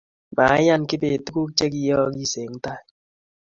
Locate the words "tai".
2.63-2.81